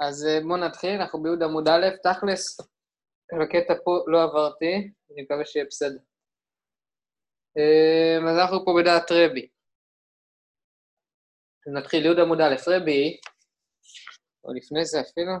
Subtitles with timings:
[0.00, 2.60] אז אה, בואו נתחיל, אנחנו ביהוד עמוד א', תכלס,
[3.42, 4.74] הקטע פה לא עברתי,
[5.10, 5.98] אני מקווה שיהיה בסדר.
[7.58, 9.48] אה, אז אנחנו פה בדעת רבי.
[11.66, 13.20] נתחיל, יהוד עמוד א', רבי,
[14.44, 15.32] או לפני זה אפילו.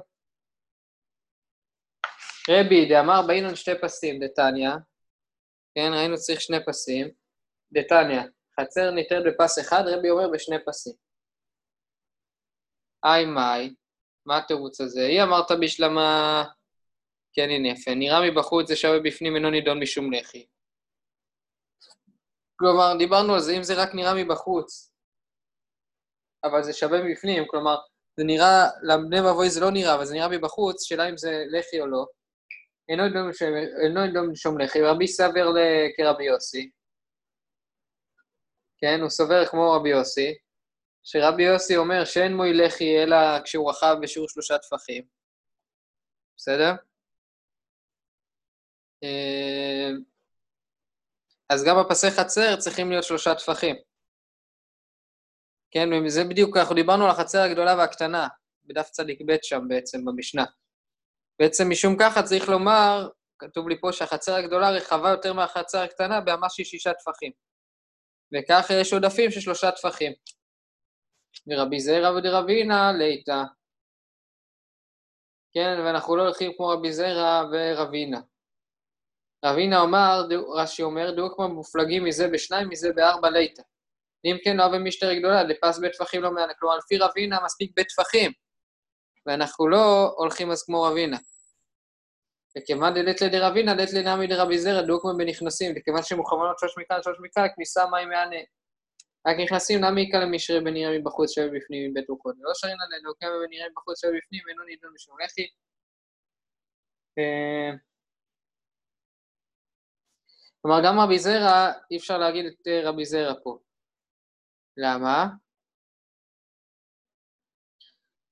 [2.50, 4.70] רבי, דאמר באינון שתי פסים, דתניא,
[5.74, 7.10] כן, ראינו צריך שני פסים.
[7.72, 8.22] דתניא,
[8.60, 10.94] חצר ניתנת בפס אחד, רבי אומר בשני פסים.
[13.04, 13.74] היי מאי,
[14.26, 15.06] מה התירוץ הזה?
[15.06, 16.44] היא אמרת בשלמה...
[17.32, 17.94] כן, הנה יפה.
[17.94, 20.46] נראה מבחוץ זה שווה בפנים, אינו נידון משום לחי.
[22.56, 24.92] כלומר, דיברנו על זה, אם זה רק נראה מבחוץ,
[26.44, 27.76] אבל זה שווה מבפנים, כלומר,
[28.16, 31.80] זה נראה, לבני ואבוי זה לא נראה, אבל זה נראה מבחוץ, שאלה אם זה לחי
[31.80, 32.06] או לא.
[32.88, 35.46] אינו נידון משום לחי, רבי סבר
[35.96, 36.70] כרבי יוסי.
[38.78, 40.34] כן, הוא סובר כמו רבי יוסי.
[41.02, 45.02] שרבי יוסי אומר שאין מוי לחי אלא כשהוא רחב בשיעור שלושה טפחים.
[46.36, 46.72] בסדר?
[49.02, 49.90] אה,
[51.50, 53.76] אז גם בפסי חצר צריכים להיות שלושה טפחים.
[55.70, 58.28] כן, וזה בדיוק, אנחנו דיברנו על החצר הגדולה והקטנה,
[58.64, 60.44] בדף צדיק ב' שם בעצם, במשנה.
[61.38, 66.56] בעצם משום ככה צריך לומר, כתוב לי פה שהחצר הגדולה רחבה יותר מהחצר הקטנה באמש
[66.56, 67.32] של שישה טפחים.
[68.32, 70.12] וכך יש עודפים של שלושה טפחים.
[71.46, 73.42] ורבי זרע ודרבינה ליטא.
[75.52, 78.20] כן, ואנחנו לא הולכים כמו רבי זרע ורבינה.
[79.44, 80.22] רבינה אמר,
[80.54, 83.62] רש"י אומר, דעו כמו מופלגים מזה בשניים, מזה בארבע ליטא.
[84.24, 86.54] אם כן, לא אוהב משטר גדולה, לפס בטפחים לא מענה.
[86.54, 88.32] כלומר, לפי רבינה מספיק בטפחים,
[89.26, 91.16] ואנחנו לא הולכים אז כמו רבינה.
[92.58, 97.18] וכיוון דלת לדרבינה, דלת לנעמי דרבי זרע, דעו כמו בנכנסים, וכיוון שמוכוונות שלוש מכאן, שלוש
[97.20, 98.40] מכאן, כניסה מים מענה.
[99.26, 102.34] רק נכנסים, למה יקרא למשרי בנראה מבחוץ שווה בפנים מבית רוחות?
[102.38, 105.46] ולא שרים עלינו, כמה בנראה מבחוץ שווה בפנים, אינו נידון משום לחי.
[107.18, 107.70] אה,
[110.62, 113.58] כלומר, גם רבי זרע, אי אפשר להגיד את אה, רבי זרע פה.
[114.76, 115.26] למה?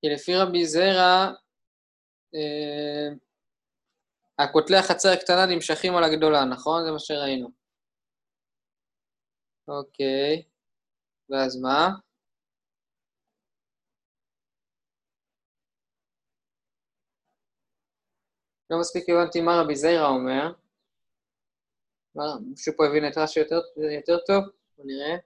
[0.01, 1.33] כי לפי רבי זרע,
[2.35, 3.09] אה,
[4.39, 6.85] הכותלי החצר הקטנה נמשכים על הגדולה, נכון?
[6.85, 7.49] זה מה שראינו.
[9.69, 10.48] אוקיי.
[11.31, 11.89] ואז מה?
[18.71, 20.53] לא מספיק הבנתי מה רבי זיירה אומר.
[22.41, 23.61] מישהו פה הבין את רש"י יותר,
[23.97, 24.45] יותר טוב?
[24.77, 25.17] בוא נראה.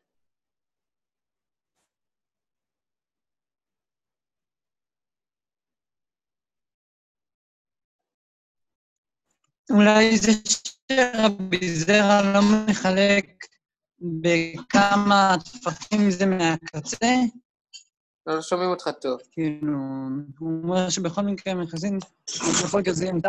[9.71, 12.41] אולי זה שרבי זרע לא
[12.71, 13.25] מחלק
[14.03, 17.15] בכמה טפחים זה מהקצה.
[18.27, 19.21] לא, לא שומעים אותך טוב.
[19.31, 19.79] כאילו,
[20.39, 21.99] הוא אומר שבכל מקרה נכנסים,
[22.65, 23.29] בכל מקרה זה יהיה מותר.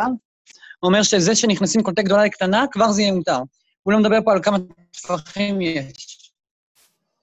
[0.80, 3.38] הוא אומר שזה שנכנסים קולטי גדולה לקטנה, כבר זה יהיה מותר.
[3.82, 4.56] הוא לא מדבר פה על כמה
[4.92, 6.32] טפחים יש.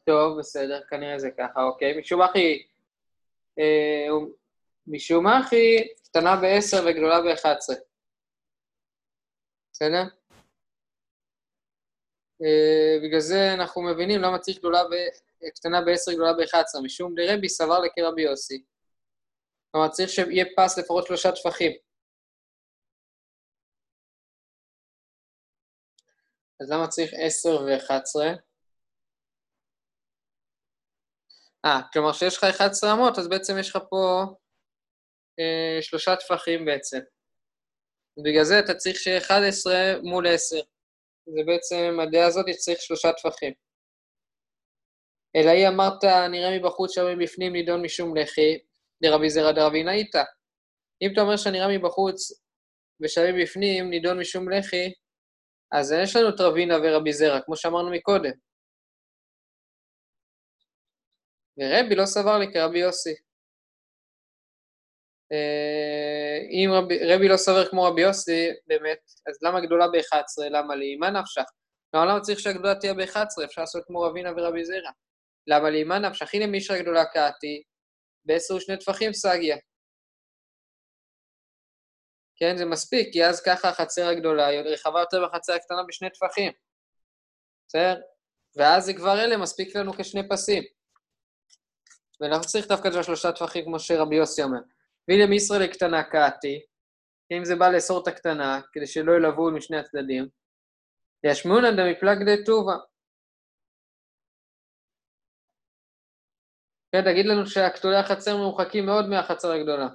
[0.06, 2.00] טוב, בסדר, כנראה זה ככה, אוקיי.
[2.00, 2.63] משום אחי,
[3.59, 4.07] אה,
[4.88, 7.73] משום אחי, קטנה ב-10 וגדולה ב-11.
[9.73, 10.03] בסדר?
[12.44, 14.94] אה, בגלל זה אנחנו מבינים למה צריך גדולה ב...
[15.56, 18.63] קטנה ב-10, גדולה ב-11, משום דרבי סבר לקרבי יוסי.
[19.72, 21.72] כלומר, צריך שיהיה פס לפחות שלושה טפחים.
[26.62, 28.41] אז למה צריך 10 ו-11?
[31.66, 34.25] אה, כלומר שיש לך 11 אמות, אז בעצם יש לך פה
[35.40, 37.00] אה, שלושה טפחים בעצם.
[38.18, 40.56] ובגלל זה אתה צריך שיהיה 11 מול 10.
[41.25, 43.53] זה בעצם, הדעה הזאת צריך שלושה טפחים.
[45.35, 48.57] אלא היא אמרת, נראה מבחוץ שם מבפנים נידון משום לחי,
[49.03, 50.23] דרבי זרע דרבי נאיתא.
[51.01, 52.31] אם אתה אומר שנראה מבחוץ
[53.01, 54.91] ושווה בפנים נידון משום לחי,
[55.71, 58.31] אז יש לנו את רבינה ורבי זרע, כמו שאמרנו מקודם.
[61.57, 63.31] ורבי לא סבר לי כרבי יוסי.
[65.31, 70.44] אה, אם רבי, רבי לא סובר כמו רבי יוסי, באמת, אז למה גדולה ב-11?
[70.50, 70.95] למה לי?
[70.95, 71.44] מה נפשך?
[71.94, 73.45] למה, למה צריך שהגדולה תהיה ב-11?
[73.45, 74.92] אפשר לעשות כמו רבינה ורבי זרע.
[75.48, 75.83] למה לי?
[75.83, 76.33] מה נפשך?
[76.33, 77.63] הנה מישרא גדולה קעתי,
[78.25, 79.57] בעשר ושני טפחים סגיה.
[82.36, 86.51] כן, זה מספיק, כי אז ככה החצר הגדולה היא רחבה יותר מהחצר הקטנה בשני טפחים.
[87.68, 88.01] בסדר?
[88.57, 90.63] ואז זה כבר אלה מספיק לנו כשני פסים.
[92.22, 94.60] ולא צריך דווקא את השלושה טפחים כמו שרבי יוסי אומר.
[95.07, 96.62] והנה מישראל הקטנה קאתי,
[97.31, 100.27] אם זה בא לאסור את הקטנה, כדי שלא ילוו משני הצדדים,
[101.24, 102.75] ישמעונן דמפלגדי טובה.
[106.92, 109.88] כן, תגיד לנו שהקטולי החצר מרוחקים מאוד מהחצר הגדולה.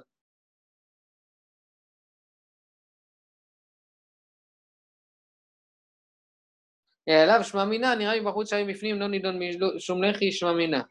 [7.09, 9.35] אליו שמע מינה, נראה לי בחוץ שהיה מבפנים, לא נידון
[9.75, 10.81] משום לחי, שמע מינה.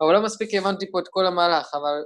[0.00, 1.96] אבל לא מספיק הבנתי פה את כל המהלך, אבל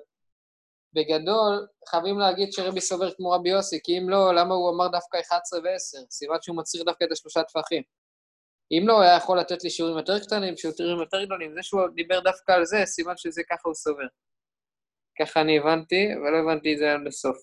[0.95, 5.21] בגדול, חייבים להגיד שרבי סובר כמו רבי יוסי, כי אם לא, למה הוא אמר דווקא
[5.21, 6.11] 11 ו-10?
[6.11, 7.83] סיבת שהוא מצהיר דווקא את השלושה טפחים.
[8.73, 11.55] אם לא, הוא היה יכול לתת לי שיעורים יותר קטנים, שיעורים יותר גדולים.
[11.55, 14.07] זה שהוא דיבר דווקא על זה, סימן שזה ככה הוא סובר.
[15.21, 17.37] ככה אני הבנתי, אבל לא הבנתי את זה עד לסוף.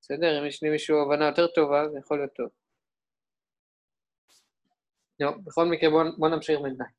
[0.00, 2.48] בסדר, אם יש לי מישהו הבנה יותר טובה, זה יכול להיות טוב.
[5.20, 6.90] לא, בכל מקרה בואו בוא נמשיך בינתיים.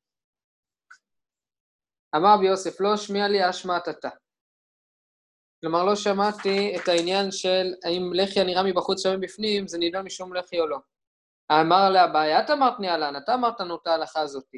[2.15, 4.09] אמר רבי יוסף, לא השמיע לי אשמעת אתה.
[5.65, 10.33] כלומר, לא שמעתי את העניין של האם לחי הנראה מבחוץ שווה בפנים, זה נידון משום
[10.33, 10.77] לחי או לא.
[11.51, 14.57] אמר לאביי, את אמרת ניאלן, אתה אמרת לנו את ההלכה הזאתי.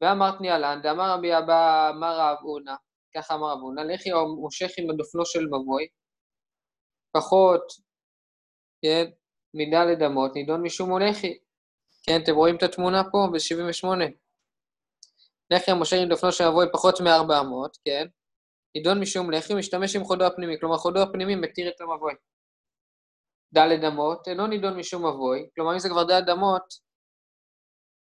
[0.00, 2.76] ואמרת ניאלן, דאמר רבי אבא, אמר רב אונה,
[3.16, 5.86] ככה אמר רב אונה, לחי או מושך עם הדופנו של מבוי,
[7.12, 7.62] פחות,
[8.82, 9.04] כן,
[9.54, 11.38] מידה לדמות, נידון משום הולכי.
[12.02, 13.88] כן, אתם רואים את התמונה פה ב-78.
[15.50, 18.06] לחי המושך עם דופנו של מבוי פחות מ-400, כן,
[18.78, 22.12] נידון משום לחי, משתמש עם חודו הפנימי, כלומר חודו הפנימי מתיר את המבוי.
[23.54, 26.62] ד' אמות, אינו נידון משום מבוי, כלומר אם זה כבר ד' אמות,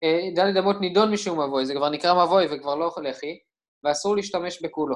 [0.03, 3.39] אה, ד' אמות נידון משום מבוי, זה כבר נקרא מבוי וכבר לא לחי,
[3.83, 4.95] ואסור להשתמש בכולו.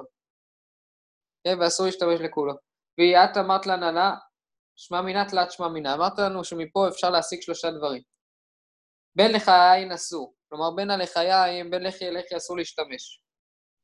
[1.43, 2.53] כן, ואסור להשתמש לכולו.
[2.97, 4.15] והיא את אמרת לננה,
[4.75, 5.93] שמע מינה תלת שמע מינה.
[5.93, 8.01] אמרת לנו שמפה אפשר להשיג שלושה דברים.
[9.15, 13.24] בין לחיים אסור, כלומר בין הלחיים, בין לחי לחי אסור להשתמש.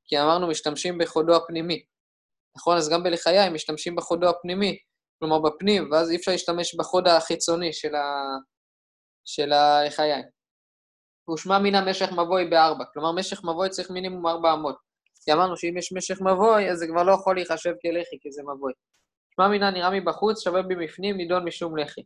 [0.06, 1.84] כי אמרנו משתמשים בחודו הפנימי.
[2.58, 4.78] נכון, אז גם בלחיים משתמשים בחודו הפנימי,
[5.20, 8.24] כלומר בפנים, ואז אי אפשר להשתמש בחוד החיצוני של, ה...
[9.26, 10.22] של החיי.
[11.34, 14.76] ושמע מן המשך מבוי בארבע, כלומר משך מבוי צריך מינימום ארבע אמות.
[15.26, 18.42] כי אמרנו שאם יש משך מבוי, אז זה כבר לא יכול להיחשב כלחי, כי זה
[18.44, 18.74] מבוי.
[19.36, 22.02] שמע מינה נראה מבחוץ, שווה מבפנים, נידון משום לחי.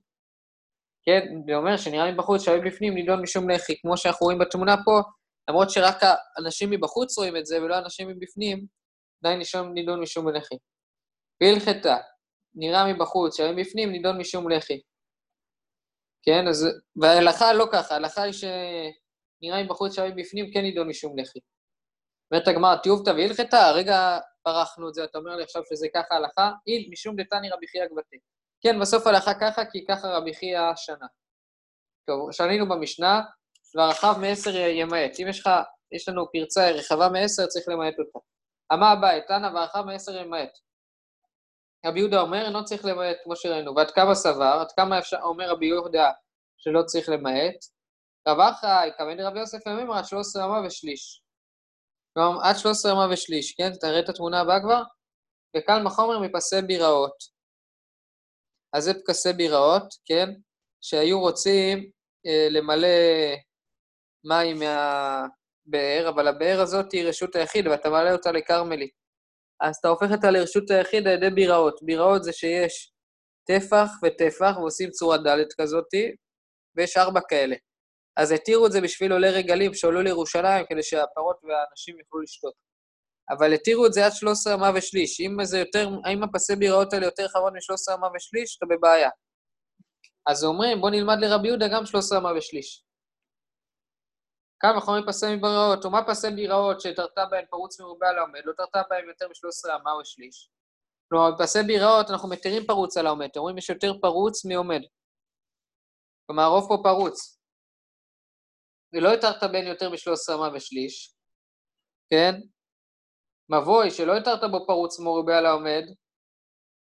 [1.06, 3.81] כן, זה אומר שנראה מבחוץ, שווה בפנים, נידון משום לחי.
[3.81, 5.01] כמו שאנחנו רואים בתמונה פה,
[5.50, 5.95] למרות שרק
[6.38, 8.65] האנשים מבחוץ רואים את זה, ולא אנשים מבפנים,
[9.24, 9.42] עדיין
[9.74, 10.56] נידון משום לחי.
[11.42, 11.97] והלכתה,
[12.56, 14.81] נראה מבחוץ, שווה בפנים, נידון משום לחי.
[16.24, 16.65] כן, אז...
[17.01, 21.39] וההלכה לא ככה, ההלכה היא שנראה מבחוץ, שווה בפנים, כן נידון משום לחי.
[22.31, 26.51] אומרת הגמרא, טיובתא והלכתא, הרגע פרחנו את זה, אתה אומר לי עכשיו שזה ככה הלכה,
[26.68, 28.18] איל משום דתני רבי חייא גבתי.
[28.62, 31.07] כן, בסוף הלכה ככה, כי ככה רבי חייא שנה.
[32.07, 33.21] טוב, שנינו במשנה,
[33.75, 35.19] והרחב מעשר ימעט.
[35.19, 35.50] אם יש לך,
[35.92, 38.19] יש לנו פרצה רחבה מעשר, צריך למעט אותה.
[38.74, 40.57] אמה הבא, תנא והרחב מעשר ימעט.
[41.86, 43.75] רבי יהודה אומר, אינו צריך למעט, כמו שראינו.
[43.75, 46.12] ועד כמה סבר, עד כמה אפשר, אומר רבי יהודה
[46.57, 47.56] שלא צריך למעט.
[48.27, 51.22] רב אחי, כמד רבי יוסף ימים, עד 13 אמה ושליש.
[52.13, 53.72] כלומר, עד 13 אמה ושליש, כן?
[53.81, 54.81] תראה את התמונה הבאה כבר.
[55.57, 57.16] וקל מחומר מפסי ביראות.
[58.74, 60.30] אז זה פקסי ביראות, כן?
[60.81, 61.89] שהיו רוצים
[62.25, 62.88] אה, למלא
[64.25, 68.92] מים מהבאר, אבל הבאר הזאת היא רשות היחיד, ואתה מעלה אותה לכרמלית.
[69.62, 71.80] אז אתה הופך אותה לרשות היחיד על ידי ביראות.
[71.83, 72.94] ביראות זה שיש
[73.48, 76.16] טפח וטפח, ועושים צורה ד' כזאתי,
[76.75, 77.56] ויש ארבע כאלה.
[78.18, 82.54] אז התירו את זה בשביל עולי רגלים שעלו לירושלים, כדי שהפרות והאנשים יוכלו לשתות.
[83.30, 85.22] אבל התירו את זה עד 13 אמה ושליש.
[85.22, 89.10] אם זה יותר, האם הפסי ביראות האלה יותר חמוד מ-13 אמה ושליש, אתה בבעיה.
[90.27, 92.84] אז אומרים, בוא נלמד לרבי יהודה גם 13 אמה ושליש.
[94.72, 98.81] כמה חומרים פסי ביראות, ומה פסי ביראות שתרתה בהן פרוץ מרובה על העומד, לא תרתה
[98.89, 100.50] בהן יותר מ-13 אמה או שליש.
[101.10, 104.81] כלומר, בפסי ביראות אנחנו מתירים פרוץ על העומד, אתם רואים יש יותר פרוץ מעומד.
[106.25, 107.39] כלומר, הרוב פה פרוץ.
[108.93, 111.15] ולא התרת בין יותר מ-13 אמה ושליש,
[112.10, 112.34] כן?
[113.50, 115.84] מבוי שלא התרת בו פרוץ מרובה על העומד,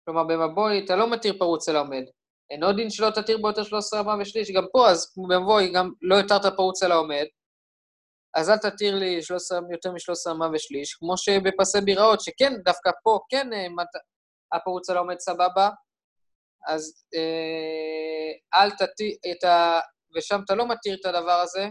[0.05, 2.03] כלומר במבוי אתה לא מתיר פרוץ על העומד.
[2.50, 5.91] אין עוד דין שלא תתיר בו יותר 13 אמה ושליש, גם פה, אז במבוי גם
[6.01, 7.25] לא התרת פרוץ על העומד,
[8.36, 13.19] אז אל תתיר לי 13, יותר מ-13 אמה ושליש, כמו שבפסי ביראות, שכן, דווקא פה
[13.29, 13.67] כן אה,
[14.53, 15.69] הפרוץ על העומד סבבה,
[16.67, 19.79] אז אה, אל תתיר את ה...
[20.15, 21.67] ושם אתה לא מתיר את הדבר הזה,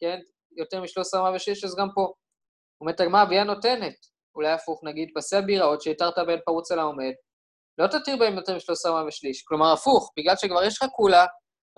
[0.00, 0.18] כן?
[0.56, 2.12] יותר מ-13 אמה ושליש, אז גם פה.
[2.80, 3.94] אומרת הגמרא, אביה נותנת.
[4.34, 7.12] אולי הפוך, נגיד, פסי הביראות שהתרת בהן פרוץ על העומד,
[7.78, 9.42] לא תתיר בהם יותר מ-13 אמה ושליש.
[9.42, 11.26] כלומר, הפוך, בגלל שכבר יש לך כולה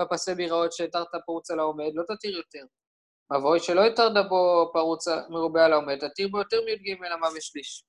[0.00, 2.64] בפסי ביראות שהתרת פרוץ על העומד, לא תתיר יותר.
[3.33, 7.85] מבוי שלא התרת בו פרוץ מרובה על העומד, תתיר בו יותר מי"ג אמה ושליש.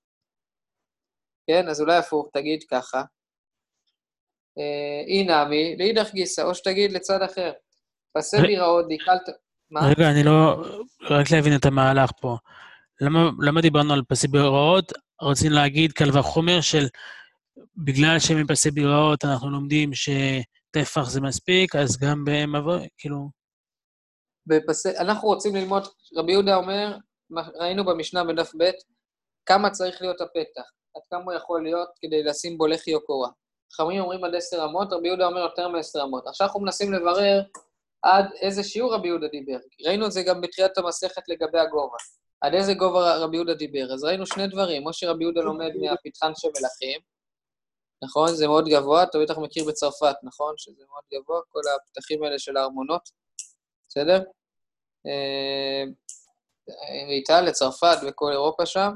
[1.48, 3.02] כן, אז אולי הפוך, תגיד ככה.
[5.08, 7.52] אי אה, נמי, לאידך גיסא, או שתגיד לצד אחר.
[8.18, 9.22] פסי ביראות, דיקלת...
[9.72, 9.80] מה?
[9.90, 10.64] רגע, אני לא...
[11.02, 12.38] רק להבין את המהלך פה.
[13.02, 14.92] למה, למה דיברנו על פסי ביראות?
[15.22, 16.88] רצינו להגיד קל וחומר של
[17.78, 23.41] בגלל שמפסי ביראות אנחנו לומדים שטפח זה מספיק, אז גם במבוא, כאילו...
[24.52, 24.86] בפס...
[24.86, 26.98] אנחנו רוצים ללמוד, רבי יהודה אומר,
[27.56, 28.72] ראינו במשנה בדף ב',
[29.46, 33.30] כמה צריך להיות הפתח, עד כמה הוא יכול להיות כדי לשים בו לחי או קורה.
[33.74, 36.28] חכמים אומרים עד עשר אמות, רבי יהודה אומר יותר מעשר אמות.
[36.28, 37.42] עכשיו אנחנו מנסים לברר
[38.02, 39.58] עד איזה שיעור רבי יהודה דיבר.
[39.86, 41.98] ראינו את זה גם בתחילת המסכת לגבי הגובה.
[42.42, 43.94] עד איזה גובה רבי יהודה דיבר.
[43.94, 47.02] אז ראינו שני דברים, או שרבי יהודה לומד מהפתחן של מלכים,
[48.04, 48.28] נכון?
[48.28, 50.54] זה מאוד גבוה, אתה בטח מכיר בצרפת, נכון?
[50.58, 53.10] שזה מאוד גבוה, כל הפתחים האלה של הארמונות,
[53.90, 54.22] בסדר?
[55.08, 55.84] אה,
[57.08, 58.92] מאיטליה, צרפת וכל אירופה שם.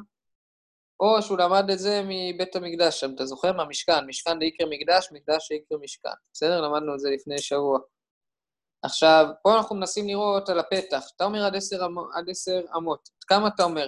[0.99, 3.53] או שהוא למד את זה מבית המקדש שם, אתה זוכר?
[3.53, 6.09] מהמשכן, משכן דאיקרא מקדש, מקדש שאיקרא משכן.
[6.33, 6.61] בסדר?
[6.61, 7.79] למדנו את זה לפני שבוע.
[8.83, 11.03] עכשיו, פה אנחנו מנסים לראות על הפתח.
[11.15, 13.09] אתה אומר עד עשר, אמו- עד עשר אמות.
[13.17, 13.87] עד כמה אתה אומר?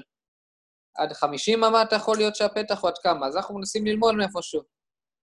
[0.98, 3.28] עד חמישים אמה אתה יכול להיות שהפתח או עד כמה?
[3.28, 4.62] אז אנחנו מנסים ללמוד מאיפשהו.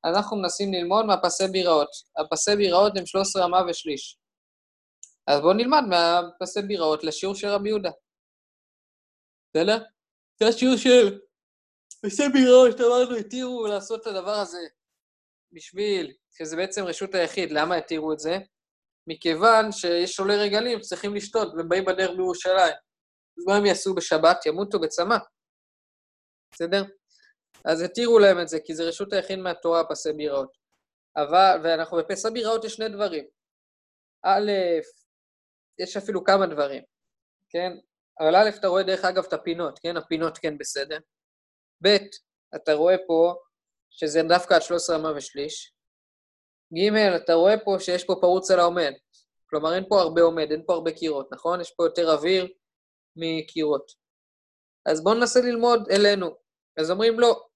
[0.04, 1.88] אנחנו מנסים ללמוד מהפסי ביראות.
[2.18, 4.18] הפסי ביראות הם 13 אמה ושליש.
[5.26, 7.90] אז בואו נלמד מהפסי ביראות לשיעור של רבי יהודה.
[9.50, 9.84] בסדר?
[10.40, 11.20] זה השיעור של
[12.02, 14.66] פסי ביראות, אמרנו, התירו לעשות את הדבר הזה
[15.52, 17.52] בשביל, שזה בעצם רשות היחיד.
[17.52, 18.38] למה התירו את זה?
[19.06, 22.74] מכיוון שיש עולי רגלים שצריכים לשתות והם באים בדרך בירושלים.
[23.38, 24.46] אז מה הם יעשו בשבת?
[24.46, 25.16] ימותו בצמא.
[26.52, 26.84] בסדר?
[27.64, 30.56] אז התירו להם את זה, כי זה רשות היחיד מהתורה, פסי ביראות.
[31.16, 33.24] אבל, ואנחנו בפסי ביראות יש שני דברים.
[34.24, 34.50] א',
[35.78, 36.82] יש אפילו כמה דברים,
[37.48, 37.72] כן?
[38.20, 39.96] אבל א', אתה רואה דרך אגב את הפינות, כן?
[39.96, 40.98] הפינות כן בסדר.
[41.84, 41.88] ב',
[42.56, 43.34] אתה רואה פה
[43.90, 45.74] שזה דווקא עד 13 אמה ושליש.
[46.74, 48.92] ג', אתה רואה פה שיש פה פרוץ על העומד.
[49.50, 51.60] כלומר, אין פה הרבה עומד, אין פה הרבה קירות, נכון?
[51.60, 52.48] יש פה יותר אוויר
[53.16, 53.92] מקירות.
[54.86, 56.26] אז בואו ננסה ללמוד אלינו.
[56.76, 57.46] אז אומרים לא.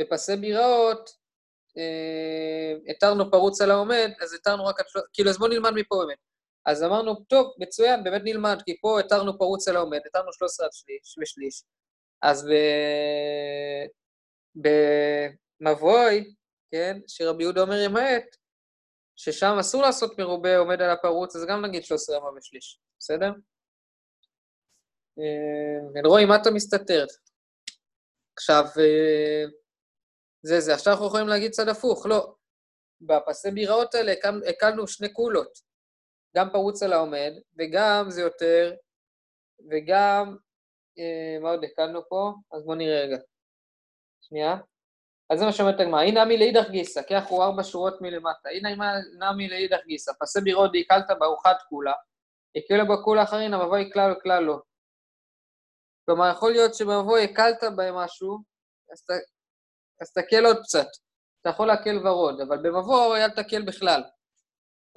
[0.00, 1.10] בפסי ביראות,
[1.78, 4.86] אה, התרנו פרוץ על העומד, אז התרנו רק עד...
[5.12, 6.18] כאילו, אז בואו נלמד מפה באמת.
[6.66, 10.72] אז אמרנו, טוב, מצוין, באמת נלמד, כי פה התרנו פרוץ על העומד, התרנו 13 עד
[10.72, 11.62] שליש ושליש.
[12.22, 12.54] אז ב...
[15.60, 16.34] במבוי,
[16.70, 18.36] כן, שרבי יהודה אומר ימעט,
[19.16, 23.30] ששם אסור לעשות מרובה עומד על הפרוץ, אז גם נגיד 13 אמה ושליש, בסדר?
[25.18, 27.06] אה, אלרועי, מה אתה מסתתר?
[28.36, 29.44] עכשיו, אה,
[30.42, 30.74] זה זה.
[30.74, 32.34] עכשיו אנחנו יכולים להגיד צד הפוך, לא.
[33.00, 35.58] בפסי ביראות האלה הקל- הקלנו שני קולות,
[36.36, 38.74] גם פרוץ על העומד, וגם זה יותר,
[39.70, 40.36] וגם,
[40.98, 42.32] אה, מה עוד הקלנו פה?
[42.52, 43.16] אז בואו נראה רגע.
[44.20, 44.56] שנייה.
[45.30, 48.48] אז זה מה שאומרת הגמרא, הנה נמי לאידך גיסא, כי אנחנו ארבע שורות מלמטה.
[48.48, 48.68] הנה
[49.18, 51.92] נמי לאידך גיסא, פסי בירות דהיקלת בארוחת כולה,
[52.56, 54.58] הקלו בה כולה אחרין, המבוי כלל וכלל לא.
[56.06, 58.38] כלומר, יכול להיות שבמבוי הקלת בהם משהו,
[60.00, 60.86] אז תקל עוד קצת.
[61.40, 64.02] אתה יכול להקל ורוד, אבל במבוא אל תקל בכלל.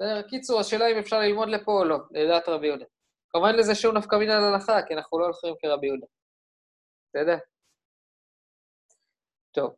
[0.00, 0.22] בסדר?
[0.22, 2.84] קיצור, השאלה אם אפשר ללמוד לפה או לא, לדעת רבי יהודה.
[3.30, 6.06] כמובן לזה שום נפקא מינה להלכה, כי אנחנו לא הולכים כרבי יהודה.
[7.08, 7.36] בסדר?
[9.52, 9.74] טוב.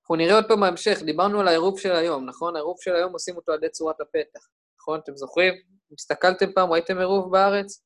[0.00, 2.56] אנחנו נראה עוד פעם בהמשך, דיברנו על העירוב של היום, נכון?
[2.56, 4.48] העירוב של היום עושים אותו עד צורת הפתח,
[4.80, 5.00] נכון?
[5.00, 5.54] אתם זוכרים?
[5.98, 7.82] הסתכלתם פעם, ראיתם עירוב בארץ?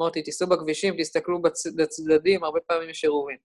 [0.00, 1.66] אמרתי, תיסעו בכבישים, תסתכלו בצ...
[1.66, 3.38] בצדדים, הרבה פעמים יש עירובים.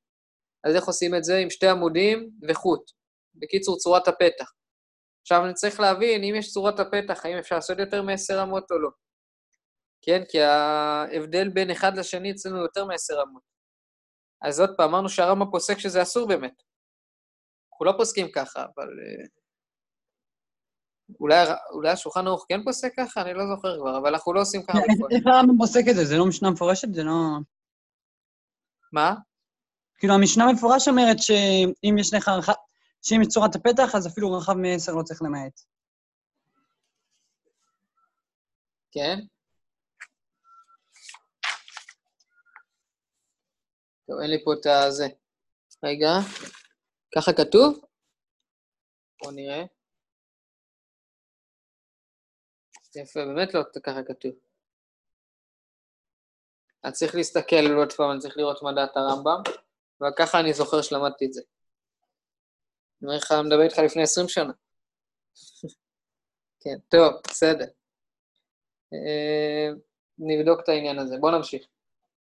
[0.64, 1.38] אז איך עושים את זה?
[1.38, 2.92] עם שתי עמודים וחוט.
[3.36, 4.52] בקיצור, צורת הפתח.
[5.26, 8.80] עכשיו אני צריך להבין, אם יש צורת הפתח, האם אפשר לעשות יותר מעשר אמות או
[8.80, 8.90] לא.
[10.02, 13.42] כן, כי ההבדל בין אחד לשני אצלנו יותר מעשר אמות.
[14.42, 16.64] אז עוד פעם, אמרנו שהרמב"ם פוסק שזה אסור באמת.
[17.72, 18.88] אנחנו לא פוסקים ככה, אבל...
[18.88, 19.26] אה,
[21.20, 21.36] אולי,
[21.72, 23.22] אולי השולחן ערוך כן פוסק ככה?
[23.22, 25.12] אני לא זוכר כבר, אבל אנחנו לא עושים ככה בפועל.
[25.12, 26.06] איך הרמב"ם פוסק את זה?
[26.06, 26.94] זה לא משנה מפורשת?
[26.94, 27.14] זה לא...
[28.94, 29.16] מה?
[30.00, 32.32] כאילו, המשנה מפורש אומרת שאם יש לך...
[33.08, 35.62] שאם יש צורת הפתח, אז אפילו רחב מעשר לא צריך למעט.
[38.92, 39.18] כן?
[44.08, 45.06] טוב, אין לי פה את הזה.
[45.84, 46.08] רגע,
[47.16, 47.86] ככה כתוב?
[49.22, 49.64] בואו נראה.
[52.96, 54.32] יפה, באמת לא ככה כתוב.
[56.84, 59.42] אני צריך להסתכל עוד פעם, אני צריך לראות מה דעת הרמב"ם,
[60.02, 61.42] וככה אני זוכר שלמדתי את זה.
[63.02, 64.54] אני אומר לך, אני מדבר איתך לפני 20 שנה.
[66.62, 67.66] כן, טוב, בסדר.
[68.94, 69.70] אה,
[70.18, 71.18] נבדוק את העניין הזה.
[71.20, 71.68] בואו נמשיך.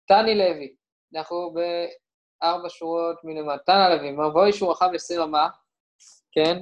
[0.08, 0.74] טני לוי,
[1.14, 3.62] אנחנו בארבע שורות מלמטה.
[3.66, 5.48] טנה לוי, מבוי שהוא רחב לסיר אמה,
[6.32, 6.56] כן?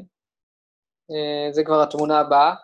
[1.11, 2.55] אה, זה כבר התמונה הבאה.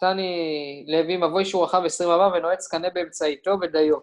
[0.00, 3.96] טני לוי, מבוי שהוא רחב 20 אמה ונועץ קנה באמצעיתו ודיו.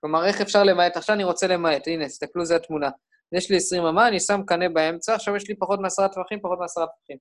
[0.00, 0.96] כלומר, איך אפשר למעט?
[0.96, 2.90] עכשיו אני רוצה למעט, הנה, תסתכלו, זו התמונה.
[3.32, 6.58] יש לי 20 אמה, אני שם קנה באמצע, עכשיו יש לי פחות מעשרה טווחים, פחות
[6.58, 7.18] מעשרה טווחים.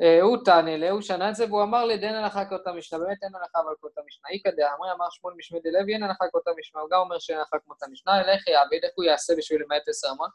[0.00, 3.18] אה, הוא תענה לה, הוא שנה את זה, והוא אמר לדין הלכה כאותה משנה, באמת
[3.22, 4.28] אין הלכה אבל כאותה משנה.
[4.30, 7.58] איכא דאמרי אמר שמואל משמי דלוי, אין הלכה כאותה משנה, הוא גם אומר שאין הלכה
[7.64, 10.30] כמותה משנה, אלך יעביד, איך הוא יעשה בשביל למעט עשר אמות?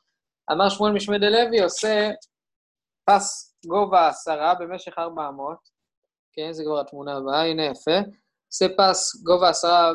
[0.52, 2.10] אמר שמואל משמי דלוי, עושה
[3.06, 5.58] פס גובה עשרה במשך ארבע אמות,
[6.34, 7.98] כן, זה כבר התמונה הבאה, הנה יפה,
[8.48, 9.94] עושה פס גובה עשרה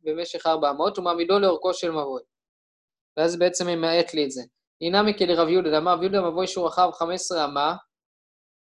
[0.00, 2.22] במשך ארבע אמות, ומעמידו לאורכו של מבוי.
[3.18, 4.42] ואז בעצם ממעט לי את זה.
[4.80, 7.76] הנה מכלי רב יהודה, אמר רב יהודה מבוי שהוא רחב 15 אמה,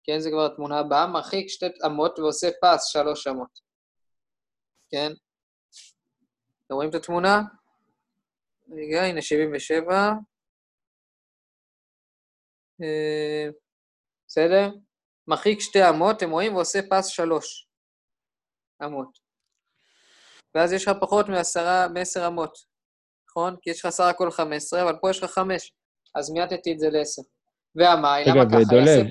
[0.04, 3.60] כן, זה כבר התמונה הבאה, מרחיק שתי אמות ועושה פס שלוש אמות.
[4.90, 5.12] כן?
[6.66, 7.42] אתם רואים את התמונה?
[8.72, 10.12] רגע, הנה 77.
[12.82, 13.50] אה,
[14.28, 14.70] בסדר?
[15.28, 16.56] מרחיק שתי אמות, אתם רואים?
[16.56, 17.68] ועושה פס שלוש
[18.86, 19.20] אמות.
[20.56, 22.73] ואז יש לך פחות מעשרה, מעשר אמות,
[23.38, 23.56] נכון?
[23.62, 25.74] כי יש לך סך הכל 15, אבל פה יש לך חמש.
[26.16, 27.22] אז מיעטתי את זה לעשר.
[27.76, 28.58] והמים, למה ככה?
[28.58, 29.08] רגע, ודולב,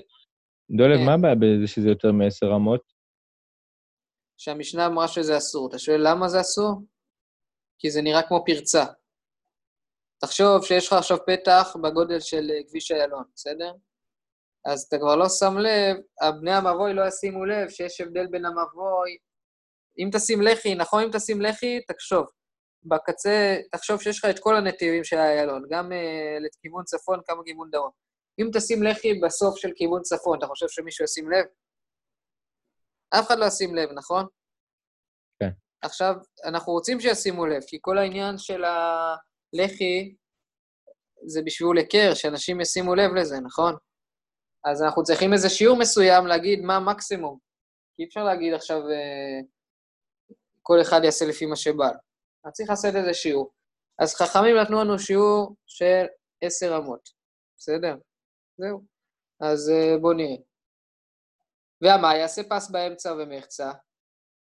[0.77, 1.07] דולב, כן.
[1.07, 2.81] מה הבעיה בזה שזה יותר מעשר אמות?
[4.39, 5.69] שהמשנה אמרה שזה אסור.
[5.69, 6.83] אתה שואל למה זה אסור?
[7.79, 8.85] כי זה נראה כמו פרצה.
[10.21, 13.73] תחשוב שיש לך עכשיו פתח בגודל של אה, כביש איילון, בסדר?
[14.65, 15.97] אז אתה כבר לא שם לב,
[16.41, 19.17] בני המבוי לא ישימו לב שיש הבדל בין המבוי.
[19.99, 21.03] אם תשים לחי, נכון?
[21.03, 22.27] אם תשים לחי, תחשוב.
[22.85, 27.71] בקצה, תחשוב שיש לך את כל הנתיבים של איילון, גם uh, לכיוון צפון, כמה כיוון
[27.71, 27.91] דרום.
[28.41, 31.45] אם תשים לחי בסוף של כיוון צפון, אתה חושב שמישהו ישים לב?
[33.11, 34.27] אף אחד לא ישים לב, נכון?
[35.41, 35.51] כן.
[35.83, 40.17] עכשיו, אנחנו רוצים שישימו לב, כי כל העניין של הלח"י
[41.27, 43.75] זה בשביל היכר, שאנשים ישימו לב לזה, נכון?
[44.65, 47.39] אז אנחנו צריכים איזה שיעור מסוים להגיד מה המקסימום.
[47.97, 49.41] כי אי אפשר להגיד עכשיו, אה,
[50.63, 52.12] כל אחד יעשה לפי מה שבא לו.
[52.45, 53.53] אז צריך לעשות איזה שיעור.
[53.99, 56.05] אז חכמים נתנו לנו שיעור של
[56.41, 57.09] עשר אמות,
[57.57, 57.95] בסדר?
[58.57, 58.83] זהו.
[59.41, 60.37] אז אה, בואו נראה.
[61.81, 63.73] והמה, יעשה פס באמצע ומחצה,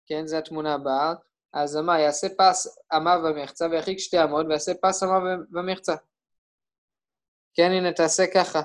[0.07, 1.15] כן, זו התמונה הבאה.
[1.53, 5.19] אז המה, יעשה פס אמה ומחצה וירחיק שתי אמות ויעשה פס אמה
[5.53, 5.95] ומחצה.
[7.55, 8.61] כן, הנה, תעשה ככה.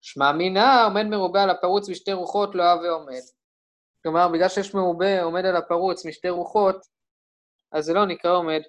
[0.00, 3.22] שמע מינה עומד מרובה על הפרוץ בשתי רוחות לא הווה עומד.
[4.02, 6.76] כלומר, בגלל שיש מרובה עומד על הפרוץ משתי רוחות,
[7.72, 8.60] אז זה לא נקרא עומד.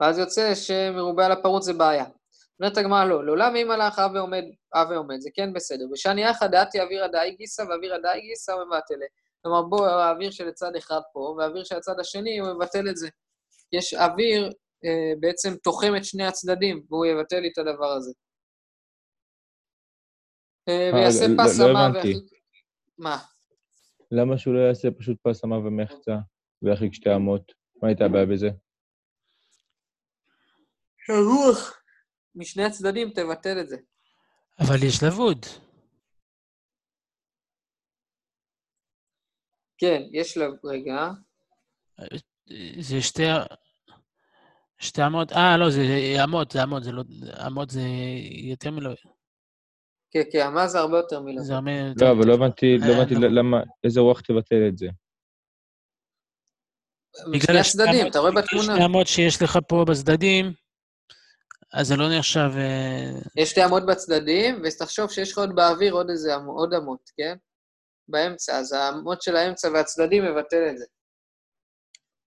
[0.00, 2.04] ואז יוצא שמרובה על הפרוץ זה בעיה.
[2.60, 5.84] אומרת הגמרא לא, לעולם אם הלך הווה עומד, הווה עומד, זה כן בסדר.
[5.92, 9.06] ושאני יחד דעתי אוויר הדאי גיסא ואוויר הדאי גיסא מבטלה.
[9.42, 13.08] כלומר, בוא, האוויר שלצד אחד פה, והאוויר של הצד השני, הוא מבטל את זה.
[13.72, 14.52] יש אוויר
[14.84, 18.12] אה, בעצם תוחם את שני הצדדים, והוא יבטל לי את הדבר הזה.
[20.68, 22.08] אה, אה, ויעשה לא- פס לא אמה הבנתי.
[22.08, 22.32] ויחליק...
[22.98, 23.18] מה?
[24.10, 26.16] למה שהוא לא יעשה פשוט פס אמה ומחצה
[26.62, 27.52] וירחיק שתי אמות?
[27.82, 28.48] מה הייתה הבעיה בזה?
[31.08, 31.80] הרוח
[32.34, 33.76] משני הצדדים תבטל את זה.
[34.60, 35.46] אבל יש לבוד.
[39.78, 40.46] כן, יש לה...
[40.64, 41.10] רגע.
[42.80, 43.22] זה שתי...
[44.78, 45.82] שתי אמות, אה, לא, זה
[46.24, 47.02] אמות, זה אמות, זה לא...
[47.46, 47.80] אמות זה
[48.50, 48.90] יותר מלא...
[50.14, 51.42] כן, כן, מה זה הרבה יותר מילה.
[51.42, 52.04] זה הרבה יותר...
[52.04, 53.34] לא, אבל לא הבנתי, לא אה, הבנתי נכון.
[53.34, 54.86] למה, איזה רוח תבטל את זה.
[57.32, 58.74] משני השתי הצדדים, אתה רואה בגלל בתמונה.
[58.74, 60.52] שתי אמות שיש לך פה בצדדים,
[61.72, 62.50] אז זה לא נחשב...
[62.56, 67.10] אה, יש שתי אמות בצדדים, ותחשוב שיש לך עוד באוויר עוד איזה אמ- עוד אמות,
[67.16, 67.36] כן?
[68.08, 70.84] באמצע, אז האמות של האמצע והצדדים מבטל את זה.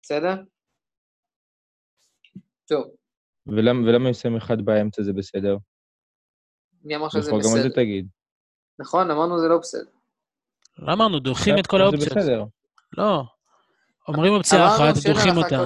[0.04, 0.36] בסדר?
[2.68, 2.86] טוב,
[3.48, 5.58] ולמה אם שם אחד באמצע זה בסדר?
[6.86, 7.76] מי אמר שזה נכון, גם על זה בסדר?
[7.84, 8.08] תגיד.
[8.80, 9.92] נכון, אמרנו זה לא בסדר.
[10.78, 12.18] לא אמרנו, דוחים את כל זה האופציות.
[12.18, 12.44] בסדר.
[12.98, 13.24] לא.
[14.08, 15.64] אומרים אופציה אחת, דוחים אותה.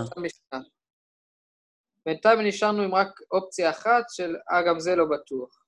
[2.05, 5.63] בינתיים נשארנו עם רק אופציה אחת של, אה, גם זה לא בטוח.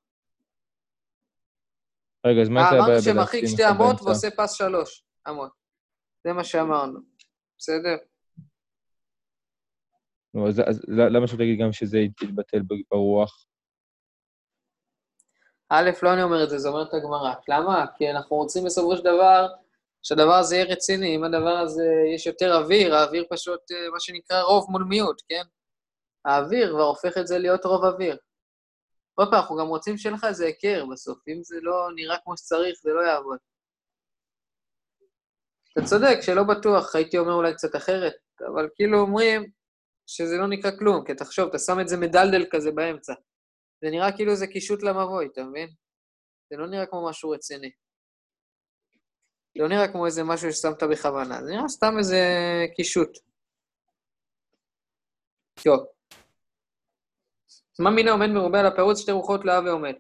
[2.26, 4.02] רגע, אז מה הייתה הבעיה אמרנו שמרחיק בלשים שתי אמות?
[4.02, 5.52] ועושה פס שלוש אמות.
[6.24, 7.00] זה מה שאמרנו.
[7.58, 7.98] בסדר?
[10.34, 12.62] נו, אז אז למה שלא תגיד גם שזה יתבטל
[12.92, 13.46] ברוח?
[15.74, 17.34] א', לא אני אומר את זה, זה אומרת הגמרא.
[17.48, 17.86] למה?
[17.96, 19.48] כי אנחנו רוצים בסופו של דבר
[20.04, 21.16] שהדבר הזה יהיה רציני.
[21.16, 25.44] אם הדבר הזה, יש יותר אוויר, האוויר פשוט, אה, מה שנקרא רוב מול מיעוט, כן?
[26.26, 28.18] האוויר כבר הופך את זה להיות רוב אוויר.
[29.16, 31.28] עוד פעם, אנחנו גם רוצים שיהיה לך איזה היכר בסוף.
[31.28, 33.38] אם זה לא נראה כמו שצריך, זה לא יעבוד.
[35.74, 38.14] אתה צודק, שלא בטוח, הייתי אומר אולי קצת אחרת,
[38.48, 39.50] אבל כאילו אומרים
[40.08, 43.14] שזה לא נקרא כלום, כי תחשוב, אתה שם את זה מדלדל כזה באמצע.
[43.82, 45.70] זה נראה כאילו זה קישוט למבוי, אתה מבין?
[46.50, 47.72] זה לא נראה כמו משהו רציני.
[49.56, 52.26] לא נראה כמו איזה משהו ששמת בכוונה, זה נראה סתם איזה
[52.76, 53.18] קישוט.
[55.64, 55.86] טוב.
[57.80, 59.94] מה מינה עומד מרובה על הפירוט שתי רוחות לאב ועומד.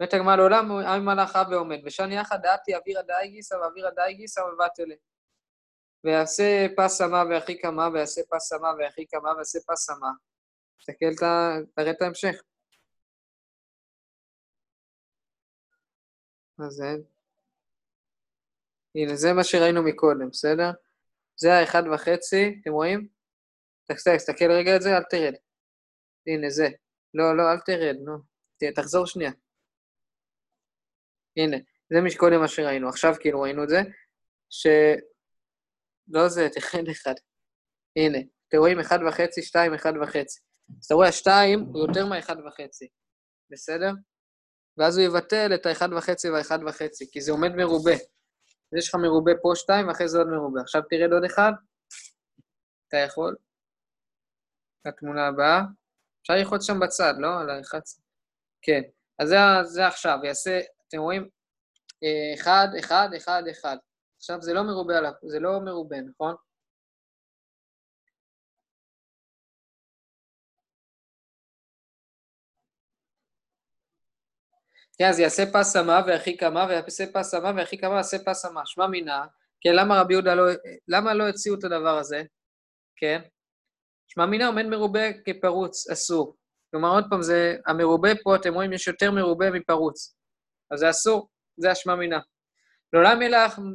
[0.00, 4.14] אומרת הגמרא לעולם, עם מלאך אב ועומד, ושן יחד דעתי אווירא דאי גיסא ואווירא דאי
[4.14, 4.94] גיסא ובטלה.
[6.04, 10.10] ויעשה פס סמה ויחי קמה, ויעשה פס סמה ויחי קמה, ויעשה פס סמה.
[10.78, 11.26] תסתכל,
[11.76, 12.42] תראה את ההמשך.
[16.58, 16.86] מה זה?
[18.94, 20.70] הנה, זה מה שראינו מקודם, בסדר?
[21.36, 23.08] זה האחד וחצי, אתם רואים?
[23.84, 25.34] תסתכל, תסתכל רגע על זה, אל תרד.
[26.26, 26.68] הנה, זה.
[27.14, 28.34] לא, לא, אל תרד, נו.
[28.74, 29.30] תחזור שנייה.
[31.36, 31.56] הנה,
[31.90, 32.88] זה מקודם מה שראינו.
[32.88, 33.78] עכשיו כאילו ראינו את זה,
[34.50, 34.66] ש...
[36.08, 37.14] לא זה, תכן אחד.
[37.96, 40.40] הנה, אתם רואים אחד וחצי, שתיים, אחד וחצי.
[40.70, 42.88] אז אתה רואה, השתיים הוא יותר מהאחד וחצי,
[43.50, 43.90] בסדר?
[44.78, 47.92] ואז הוא יבטל את האחד וחצי והאחד וחצי, כי זה עומד מרובה.
[47.92, 50.60] אז יש לך מרובה פה שתיים, ואחרי זה עוד מרובה.
[50.60, 51.52] עכשיו תרד עוד אחד.
[52.88, 53.36] אתה יכול.
[54.86, 55.60] לתמונה הבאה.
[56.22, 57.40] אפשר ללחוץ שם בצד, לא?
[57.40, 57.80] על האחד.
[58.62, 58.82] כן.
[59.18, 61.28] אז זה, זה עכשיו, יעשה, אתם רואים?
[62.04, 63.76] אה, אחד, אחד, אחד, אחד.
[64.16, 64.94] עכשיו זה לא מרובה
[65.26, 66.34] זה לא מרובה, נכון?
[74.98, 78.60] כן, אז יעשה פס סמה ויחי קמה, ויעשה פס סמה ויחי קמה, ויעשה פס סמה.
[78.64, 79.26] שמע מינה,
[79.60, 80.44] כן, למה רבי יהודה לא,
[80.88, 82.22] למה לא הציעו את הדבר הזה?
[82.96, 83.22] כן?
[84.06, 86.36] שמע מינה עומד מרובה כפרוץ, אסור.
[86.70, 90.16] כלומר, עוד פעם, זה, המרובה פה, אתם רואים, יש יותר מרובה מפרוץ.
[90.70, 92.20] אז זה אסור, זה השמע מינה.
[92.92, 93.22] לעולם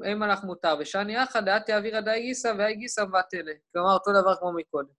[0.05, 3.53] אין מלך מותר, ושאני יחד, דעתי אווירא דאי גיסא והאי גיסא ובטלה.
[3.73, 4.93] כלומר, אותו דבר כמו מקודם.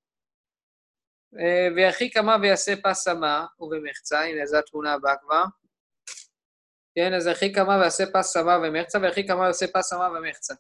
[1.39, 5.45] אה, ויחי קמה ויעשה פס סמה ובמחצה, הנה, זו התמונה הבאה כבר.
[6.95, 10.55] כן, אז יחי קמה ויעשה פס סמה ומחצה, ויחי קמה ויעשה פס סמה ומחצה.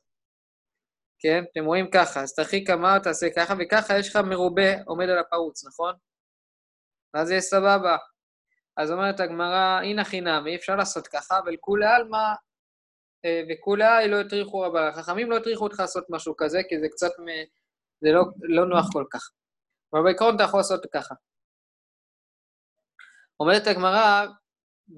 [1.18, 5.18] כן, אתם רואים ככה, אז תחי קמה, תעשה ככה, וככה יש לך מרובה עומד על
[5.18, 5.94] הפרוץ, נכון?
[7.14, 7.96] ואז יהיה סבבה.
[8.76, 12.32] אז אומרת הגמרא, הנה חינם, אי אפשר לעשות ככה, אבל כולי עלמא,
[13.24, 14.88] אה, וכולי לא הטריחו רבנן.
[14.88, 17.26] החכמים לא הטריחו אותך לעשות משהו כזה, כי זה קצת, מ...
[18.00, 19.30] זה לא, לא נוח כל כך.
[19.92, 21.14] אבל בעיקרון אתה יכול לעשות ככה.
[23.40, 24.26] אומרת הגמרא,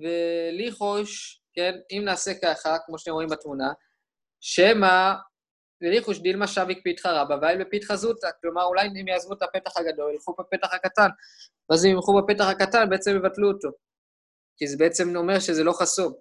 [0.00, 3.72] וליחוש, כן, אם נעשה ככה, כמו שאתם רואים בתמונה,
[4.40, 5.12] שמא
[5.82, 10.12] וליחוש דילמה שביק פיתחא רבא, ואיל בפיתחא זוטא, כלומר, אולי הם יעזבו את הפתח הגדול,
[10.14, 11.08] ילכו בפתח הקטן,
[11.70, 13.68] ואז אם ילכו בפתח הקטן, בעצם יבטלו אותו.
[14.56, 16.12] כי זה בעצם אומר שזה לא חסום.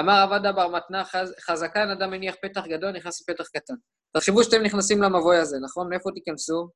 [0.00, 3.74] אמר עבדה בר מתנה, חז, חזקה אין אדם מניח פתח גדול, נכנס לפתח קטן.
[4.16, 5.88] תחשבו שאתם נכנסים למבוי הזה, נכון?
[5.90, 6.68] מאיפה תיכנסו?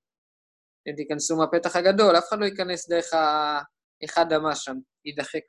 [0.82, 5.40] אתם תיכנסו מהפתח הגדול, אף אחד לא ייכנס דרך האחד אמה שם, יידחק.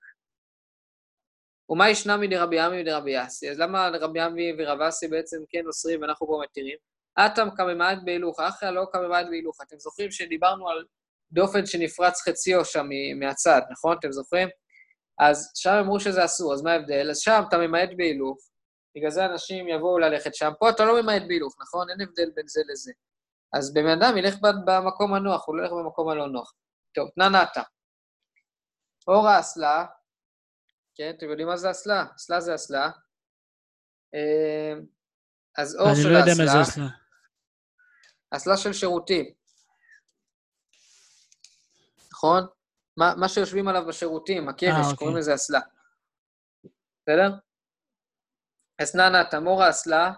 [1.71, 3.49] ומה ישנה מדרבי עמי ודרבי יאסי?
[3.49, 6.77] אז למה רבי עמי ורב אסי בעצם כן אוסרים ואנחנו פה מתירים?
[7.19, 9.63] אטם כממעט בהילוכה, אחרא לא כממעט בהילוכה.
[9.67, 10.85] אתם זוכרים שדיברנו על
[11.31, 12.87] דופן שנפרץ חציו שם
[13.19, 13.97] מהצד, נכון?
[13.99, 14.49] אתם זוכרים?
[15.19, 17.09] אז שם אמרו שזה אסור, אז מה ההבדל?
[17.09, 18.37] אז שם אתה ממעט בהילוך,
[18.97, 20.51] בגלל זה אנשים יבואו ללכת שם.
[20.59, 21.89] פה אתה לא ממעט בהילוך, נכון?
[21.89, 22.91] אין הבדל בין זה לזה.
[23.53, 26.53] אז בן אדם ילך במקום הנוח, הוא לא ילך במקום הלא נוח.
[26.95, 27.61] טוב, תנא נתא.
[29.07, 29.85] אור האסלה,
[30.95, 32.05] כן, אתם יודעים מה זה אסלה?
[32.15, 32.89] אסלה זה אסלה.
[34.13, 34.73] אה,
[35.57, 36.85] אז אור אני של לא יודע מה זה האסלה, אסלה.
[38.31, 39.33] אסלה של שירותים.
[42.11, 42.47] נכון?
[42.97, 44.97] מה, מה שיושבים עליו בשירותים, אה, הכבש, אוקיי.
[44.97, 45.59] קוראים לזה אסלה.
[47.01, 47.29] בסדר?
[48.83, 50.13] אסננה, תמור האסלה,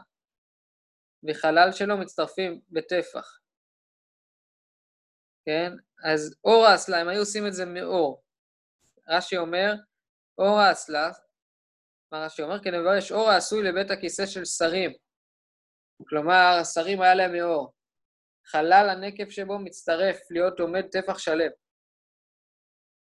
[1.29, 3.39] וחלל שלו מצטרפים בטפח.
[5.45, 5.71] כן?
[6.03, 8.23] אז אור האסלה, הם היו עושים את זה מאור.
[9.07, 9.73] רש"י אומר,
[10.37, 11.11] אור האסלה,
[12.11, 12.63] מה רש"י אומר?
[12.63, 14.91] כן, אבל יש אור העשוי לבית הכיסא של שרים.
[16.07, 17.73] כלומר, השרים היה להם מאור.
[18.45, 21.51] חלל הנקב שבו מצטרף להיות עומד טפח שלם.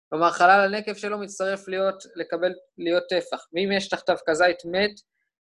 [0.08, 3.46] כלומר, חלל הנקב שלו מצטרף להיות, לקבל, להיות טפח.
[3.52, 4.90] ואם יש תחתיו כזית מת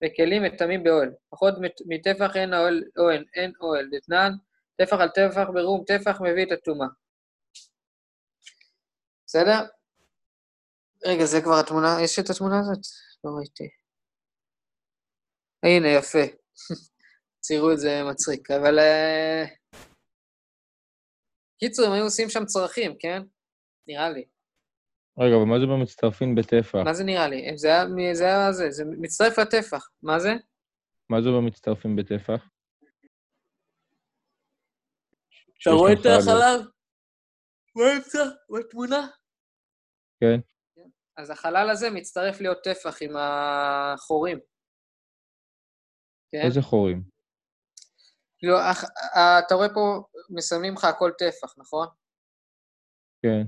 [0.04, 1.14] וכלים מטמאים באוהל.
[1.30, 1.54] פחות
[1.88, 3.90] מטפח אין אוהל, אוהל, אין אוהל.
[3.92, 4.32] דתנן,
[4.82, 6.88] טפח על טפח ברום, טפח מביא את הטומאה.
[9.26, 9.77] בסדר?
[11.08, 12.84] רגע, זה כבר התמונה, יש את התמונה הזאת?
[13.24, 13.70] לא ראיתי.
[15.64, 16.26] הנה, יפה.
[17.44, 18.80] ציירו את זה מצחיק, אבל...
[18.80, 19.44] אה,
[21.60, 23.22] קיצור, הם היו עושים שם צרכים, כן?
[23.88, 24.26] נראה לי.
[25.20, 26.80] רגע, אבל מה זה במצטרפים בטפח?
[26.86, 27.58] מה זה נראה לי?
[27.58, 29.90] זה היה זה, היה זה, זה מצטרף לטפח.
[30.04, 30.30] מה זה?
[31.10, 32.50] מה זה במצטרפים בטפח?
[35.62, 36.72] אתה רואה את החלל?
[37.76, 39.08] באמצע, בתמונה?
[40.20, 40.40] כן.
[41.18, 44.40] אז החלל הזה מצטרף להיות טפח עם החורים.
[46.32, 46.42] כן?
[46.46, 47.04] איזה חורים?
[48.40, 48.84] כאילו, הח-
[49.18, 51.88] ה- אתה רואה פה, מסמנים לך הכל טפח, נכון?
[53.24, 53.44] כן.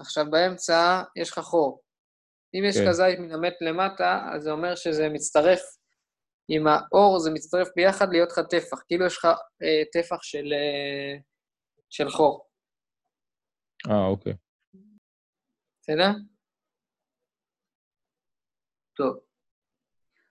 [0.00, 1.82] עכשיו באמצע יש לך חור.
[2.54, 2.82] אם יש כן.
[2.84, 5.60] לך זית מן המת למטה, אז זה אומר שזה מצטרף
[6.48, 8.82] עם האור, זה מצטרף ביחד להיות לך טפח.
[8.88, 9.24] כאילו יש לך
[9.62, 11.20] אה, טפח של, אה,
[11.90, 12.48] של חור.
[13.90, 14.32] אה, אוקיי.
[15.82, 16.10] בסדר?
[18.96, 19.20] טוב.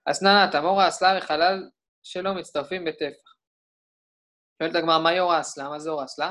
[0.04, 1.70] אסננת, המור האסלה וחלל
[2.02, 3.34] שלו מצטרפים בטפח.
[4.58, 5.68] שואלת הגמרא, מאי עור האסלה?
[5.68, 6.30] מה זה עור האסלה?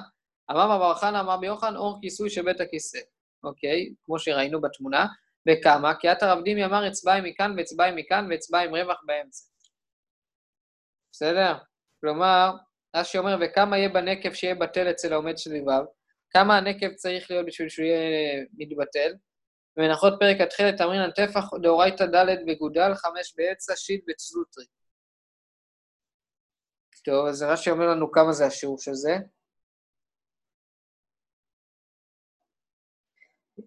[0.52, 3.00] אמר רבה בר בר חנה, אמר רבי יוחנן, עור כיסוי של בית הכיסא.
[3.44, 5.06] אוקיי, כמו שראינו בתמונה.
[5.50, 5.96] וכמה?
[6.00, 9.46] כי אתא רב דימי אמר אצבעיים מכאן ואצבעיים מכאן ואצבעיים רווח באמצע.
[11.12, 11.58] בסדר?
[12.02, 12.52] כלומר,
[12.96, 15.84] רש"י אומר, וכמה יהיה בנקב שיהיה בטל אצל העומד סביביו?
[16.32, 19.14] כמה הנקב צריך להיות בשביל שהוא יהיה מתבטל?
[19.78, 24.66] ומנחות פרק התכלת אמרינן טפח דאורייתא ד' בגודל, חמש באצבע, שית בצלוטרי.
[27.06, 29.16] טוב, אז רש"י אומר לנו כמה זה השיעור של זה.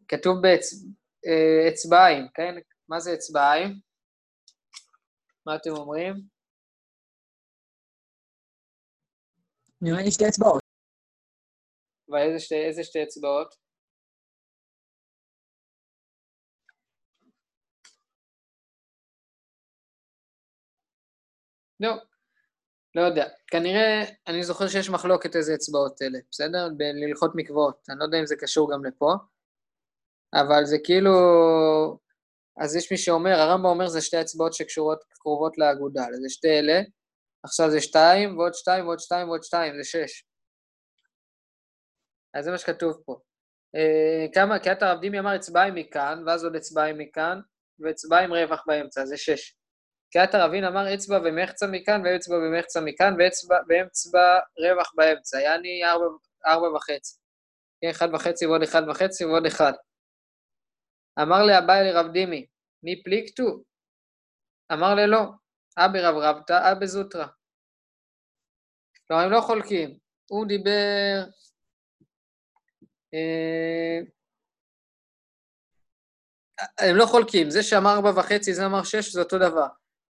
[0.09, 2.55] כתוב באצבעיים, כן?
[2.88, 3.81] מה זה אצבעיים?
[5.46, 6.14] מה אתם אומרים?
[9.81, 10.63] נראה לי שתי אצבעות.
[12.14, 13.55] ואיזה שתי, איזה שתי אצבעות?
[21.81, 21.94] לא,
[22.94, 23.29] לא יודע.
[23.46, 26.68] כנראה, אני זוכר שיש מחלוקת איזה אצבעות אלה, בסדר?
[26.77, 27.87] בללכות מקוואות.
[27.88, 29.12] אני לא יודע אם זה קשור גם לפה,
[30.35, 31.11] אבל זה כאילו...
[32.61, 36.81] אז יש מי שאומר, הרמב"ם אומר זה שתי אצבעות שקשורות, קרובות לאגודל, זה שתי אלה,
[37.44, 40.24] עכשיו זה שתיים, ועוד שתיים, ועוד שתיים, ועוד שתיים, זה שש.
[42.34, 43.16] אז זה מה שכתוב פה.
[43.76, 47.40] אה, כמה, כי אתה הרב דימי אמר אצבעיים מכאן, ואז עוד אצבעיים מכאן,
[47.80, 49.56] ואצבעיים רווח באמצע, זה שש.
[50.12, 56.06] קריאת הרבין אמר אצבע ומחצה מכאן, ואצבע ומחצה מכאן, ואצבע, ואצבע רווח באמצע, יעני ארבע,
[56.46, 57.18] ארבע וחצי.
[57.80, 59.72] כן, אחד וחצי ועוד אחד וחצי ועוד אחד.
[61.22, 62.46] אמר לאביי לרב דימי,
[62.82, 63.62] מי פליקטו?
[64.72, 65.22] אמר ללא,
[65.78, 67.26] אבי רב רבתא, אבי זוטרא.
[69.06, 69.98] כלומר, הם לא חולקים.
[70.30, 71.24] הוא דיבר...
[73.14, 73.98] אה,
[76.88, 79.66] הם לא חולקים, זה שאמר ארבע וחצי, זה אמר שש, זה אותו דבר.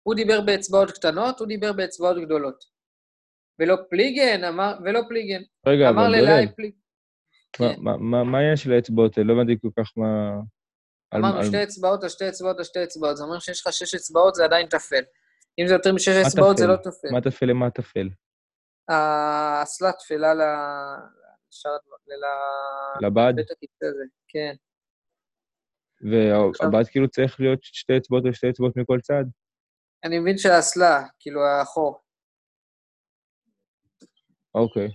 [0.02, 2.64] הוא דיבר באצבעות קטנות, הוא דיבר באצבעות גדולות.
[3.58, 5.40] ולא פליגן, אמר, ולא פליגן.
[5.66, 6.76] רגע, אמר אבל דולב, פליגן.
[7.60, 8.34] מה- כן.
[8.34, 9.18] העניין של האצבעות?
[9.18, 10.34] לא הבנתי כל כך מה...
[11.14, 14.34] אמרנו שתי אצבעות על שתי אצבעות על שתי אצבעות, זה אומר שיש לך שש אצבעות,
[14.34, 15.02] זה עדיין טפל.
[15.60, 16.66] אם זה יותר משש אצבעות, זה?
[16.66, 17.08] לא טפל.
[17.12, 18.08] מה טפל למה טפל?
[18.88, 20.34] האסלה תפלה
[23.02, 23.32] לבד?
[24.28, 24.54] כן.
[26.10, 29.24] והבד כאילו צריך להיות שתי אצבעות או שתי אצבעות מכל צד?
[30.04, 32.00] אני מבין שהאסלה, כאילו החור.
[34.54, 34.88] אוקיי.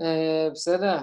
[0.00, 0.96] אה, בסדר.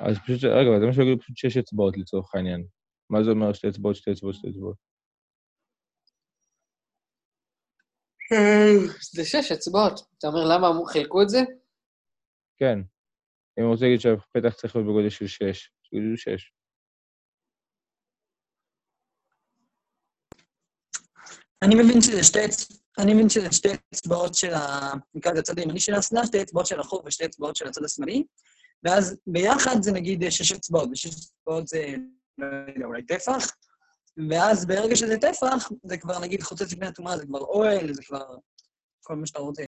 [0.00, 2.66] אז פשוט, רגע, זה מה שיגידו פשוט שש אצבעות לצורך העניין.
[3.10, 4.89] מה זה אומר שתי אצבעות, שתי אצבעות, שתי אצבעות?
[9.12, 10.00] זה שש אצבעות.
[10.18, 11.38] אתה אומר, למה חילקו את זה?
[12.56, 12.78] כן.
[13.58, 16.52] אם אני רוצה להגיד שהפתח צריך להיות בגודל של שש, שיגידו שש.
[21.62, 22.38] אני מבין שזה שתי
[22.98, 24.92] אני מבין שזה שתי אצבעות של ה...
[25.14, 28.24] נקרא לזה הצד הימני של האסלה, שתי אצבעות של החור ושתי אצבעות של הצד השמאלי,
[28.84, 31.94] ואז ביחד זה נגיד שש אצבעות, ושש אצבעות זה,
[32.38, 33.50] לא יודע, אולי טפח,
[34.30, 38.36] ואז ברגע שזה טפח, זה כבר נגיד חוצץ לפני הטומאה, זה כבר אוהל, זה כבר
[39.02, 39.62] כל מה שאתה רוצה.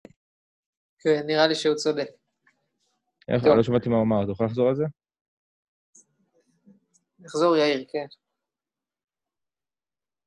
[0.99, 2.07] כן, נראה לי שהוא צודק.
[3.27, 3.43] איך.
[3.43, 4.83] לא שמעתי מה הוא אמר, אתה יכול לחזור על זה?
[7.19, 8.05] נחזור, יאיר, כן.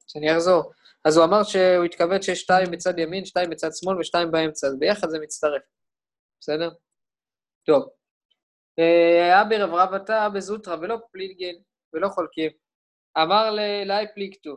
[0.07, 0.73] שאני אחזור.
[1.05, 4.79] אז הוא אמר שהוא התכוון שיש שתיים מצד ימין, שתיים מצד שמאל ושתיים באמצע, אז
[4.79, 5.63] ביחד זה מצטרף.
[6.41, 6.71] בסדר?
[7.67, 7.89] טוב.
[9.43, 11.55] אבי רב רב אתה בזוטרא ולא פליגן
[11.93, 12.64] ולא חולקים.
[13.23, 13.51] אמר
[13.87, 14.57] לאי פליגתו.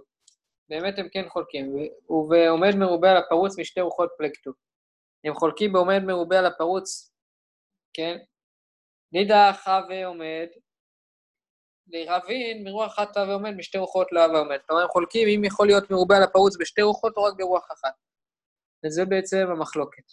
[0.70, 1.76] באמת הם כן חולקים.
[2.10, 4.52] ובעומד מרובה על הפרוץ משתי רוחות פלגתו.
[5.24, 7.12] הם חולקים בעומד מרובה על הפרוץ,
[7.94, 8.18] כן?
[9.12, 10.48] נידא חווה עומד,
[11.88, 14.58] לרבין מרוח אחת תא ועומד, משתי רוחות לא ועומד.
[14.68, 17.94] כלומר, הם חולקים אם יכול להיות מרובה על הפרוץ בשתי רוחות או רק ברוח אחת.
[18.86, 20.04] וזה בעצם המחלוקת.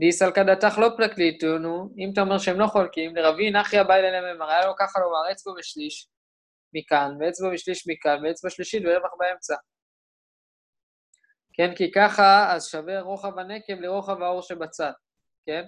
[0.00, 4.50] דיסלקא דתך לא פלקליטונו, אם אתה אומר שהם לא חולקים, לרבין אחי הבא אליהם אמר,
[4.50, 6.08] היה לו ככה לומר, אצבע ושליש
[6.76, 9.54] מכאן, ואצבע ושליש מכאן, ואצבע שלישית ורווח באמצע.
[11.52, 14.92] כן, כי ככה, אז שווה רוחב הנקב לרוחב האור שבצד,
[15.46, 15.64] כן?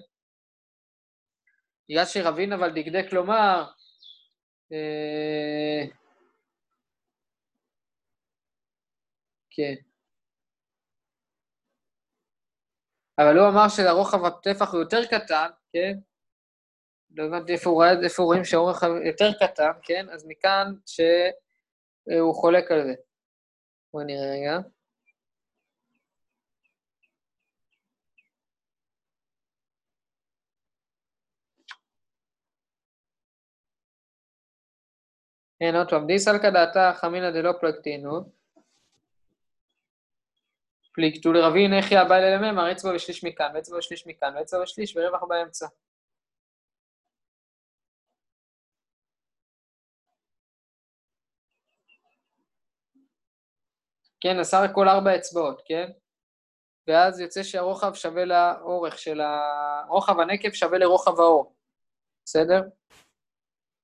[1.89, 3.71] בגלל שרבין אבל דקדק לומר,
[4.71, 5.85] אה,
[9.51, 9.75] כן.
[13.19, 16.08] אבל הוא אמר שהרוחב הטפח הוא יותר קטן, כן?
[17.11, 20.05] לא הבנתי איפה הוא ראה- איפה רואים שהאורך יותר קטן, כן?
[20.11, 22.93] אז מכאן שהוא חולק על זה.
[23.93, 24.59] בואו נראה רגע.
[35.59, 38.39] כן, עוד פעם, דיסלקא דעתה חמינא דלא פלגתינו.
[40.93, 45.67] פליגתו לרבין איך יאבא ללממר, אצבע ושליש מכאן, ואצבע ושליש מכאן, ואצבע ושליש ורווח באמצע.
[54.21, 55.91] כן, אז סך הכל ארבע אצבעות, כן?
[56.87, 59.41] ואז יוצא שהרוחב שווה לאורך של ה...
[59.87, 61.55] רוחב הנקב שווה לרוחב האור,
[62.25, 62.61] בסדר?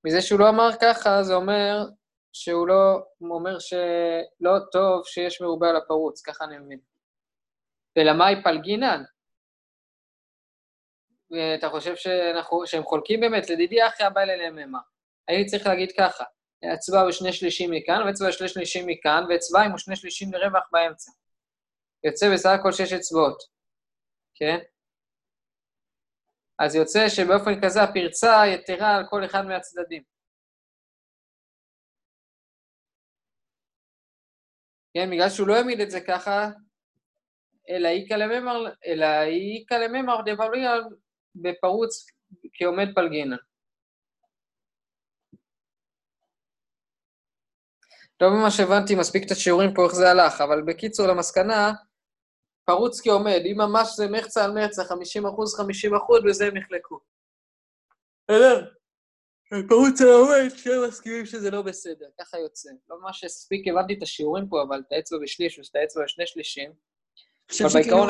[0.03, 1.85] מזה שהוא לא אמר ככה, זה אומר
[2.33, 6.79] שהוא לא, אומר שלא טוב שיש מרובה על הפרוץ, ככה אני מבין.
[7.97, 9.03] ולמאי פלגינן?
[11.59, 13.49] אתה חושב שאנחנו, שהם חולקים באמת?
[13.49, 14.79] לדידי אחי הבא אליהם המה.
[15.27, 16.23] הייתי צריך להגיד ככה,
[16.73, 21.12] אצבע ושני שלישים מכאן, ואצבע ושני שלישים מכאן, ואצבעים ושני שלישים לרווח באמצע.
[22.04, 23.38] יוצא בסך הכל שש אצבעות,
[24.36, 24.58] כן?
[26.60, 30.04] אז יוצא שבאופן כזה הפרצה יתרה על כל אחד מהצדדים.
[34.93, 36.49] כן, בגלל שהוא לא העמיד את זה ככה,
[37.69, 40.73] אלא איכא לממר, אלא איכא לממר דבלויה
[41.36, 42.06] בפרוץ
[42.54, 43.38] כעומד פלגינן.
[48.21, 51.73] לא ממש הבנתי מספיק את השיעורים פה, איך זה הלך, אבל בקיצור, למסקנה,
[52.65, 56.99] פרוץ כעומד, אם ממש זה מחצה על מחצה, 50 אחוז, 50 אחוז, בזה הם יחלקו.
[58.23, 58.65] בסדר?
[59.67, 62.69] פרוץ על עומד, שהם מסכימים שזה לא בסדר, ככה יוצא.
[62.89, 66.71] לא ממש הספיק, הבנתי את השיעורים פה, אבל את האצבע בשליש ואת האצבע בשני שלישים.
[67.62, 68.10] אבל בעיקרון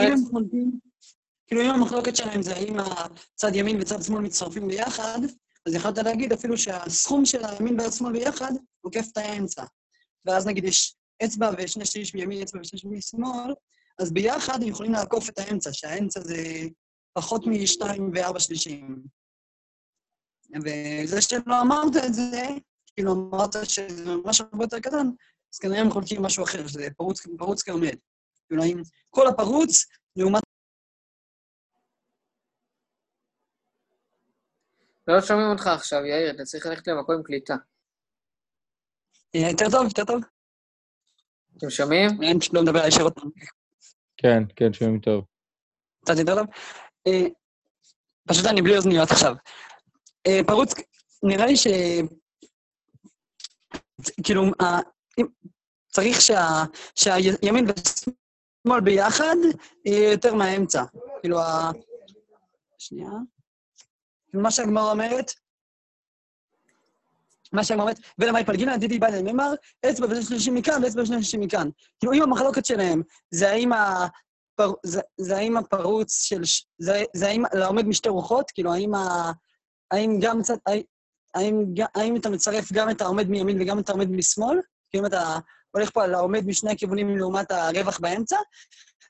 [1.48, 5.20] כאילו אם המחלוקת שלהם זה האם הצד ימין וצד שמאל מצטרפים ביחד,
[5.66, 9.64] אז יכולת להגיד אפילו שהסכום של הימין והשמאל ביחד עוקף את האמצע.
[10.26, 13.54] ואז נגיד יש אצבע ושני שליש בימין, אצבע ושני שליש משמאל,
[14.00, 16.44] אז ביחד הם יכולים לעקוף את האמצע, שהאמצע זה
[17.14, 19.04] פחות משתיים וארבע שלישים.
[20.66, 22.48] וזה שלא אמרת את זה,
[22.96, 25.08] כאילו אמרת שזה ממש הרבה יותר קטן,
[25.54, 27.96] אז כנראה הם חולקים משהו אחר, שזה פרוץ, פרוץ כעומד.
[28.48, 29.86] כאילו, האם כל הפרוץ
[30.16, 30.44] לעומת...
[35.08, 37.56] לא שומעים אותך עכשיו, יאיר, אתה צריך ללכת למקום קליטה.
[39.36, 40.22] אה, יותר טוב, יותר טוב?
[41.58, 42.10] אתם שומעים?
[42.22, 43.30] אני פשוט לא מדבר ישר עוד פעם.
[44.18, 45.26] כן, כן, שומעים טוב.
[46.06, 46.48] קצת יותר טוב?
[47.08, 47.22] אה,
[48.28, 49.36] פשוט אני בלי אוזניות עכשיו.
[50.28, 50.74] אה, פרוץ,
[51.24, 51.68] נראה לי ש...
[54.24, 54.44] כאילו,
[55.92, 56.64] צריך שה-
[56.96, 59.36] שהימין והשמאל ביחד
[59.86, 60.84] יהיה יותר מהאמצע.
[61.22, 61.72] כאילו, ה...
[62.78, 63.10] שנייה.
[64.34, 65.32] מה שהגמרא אומרת,
[67.56, 69.54] מה שהגמרא אומרת, ולמאי פלגינה, דידי בא לממר,
[69.90, 71.70] אצבע ושני שלישים מכאן ואצבע ושני שלישים מכאן.
[72.00, 74.08] כאילו, אם המחלוקת שלהם זה האם ה...
[74.56, 74.74] פר...
[74.86, 76.42] זה, זה האם הפרוץ של...
[76.78, 78.52] זה, זה האם לעומד משתי רוחות?
[78.52, 79.32] כאילו, האם, ה...
[79.92, 80.58] האם גם צד...
[81.36, 81.66] האם,
[81.96, 84.60] האם, אתה מצרף גם את העומד מימין וגם את העומד משמאל?
[84.90, 85.38] כאילו, אם אתה
[85.72, 88.38] הולך פה על העומד משני הכיוונים לעומת הרווח באמצע,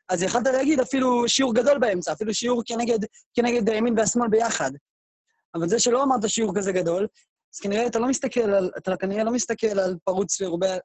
[0.09, 2.99] אז יכולת להגיד אפילו שיעור גדול באמצע, אפילו שיעור כנגד,
[3.33, 4.71] כנגד הימין והשמאל ביחד.
[5.55, 7.07] אבל זה שלא אמרת שיעור כזה גדול,
[7.55, 8.71] אז כנראה אתה לא מסתכל על...
[8.77, 10.77] אתה כנראה לא מסתכל על פרוץ ורובה...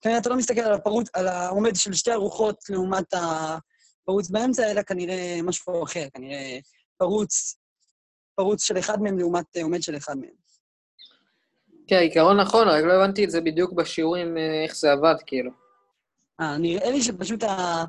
[0.00, 3.56] כנראה אתה לא מסתכל על הפרוץ, על העומד של שתי הרוחות לעומת ה...
[4.04, 6.58] פרוץ באמצע, אלא כנראה משהו אחר, כנראה
[6.96, 7.58] פרוץ,
[8.34, 10.30] פרוץ של אחד מהם לעומת אה, עומד של אחד מהם.
[11.86, 15.50] כן, העיקרון נכון, רק לא הבנתי את זה בדיוק בשיעורים, אה, איך זה עבד, כאילו.
[16.40, 17.84] אה, נראה לי שפשוט ה...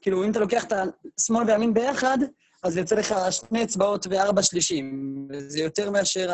[0.00, 0.72] כאילו, אם אתה לוקח את
[1.18, 2.18] השמאל והימין ביחד,
[2.62, 5.26] אז יוצא לך שני אצבעות וארבע שלישים.
[5.30, 6.30] וזה יותר מאשר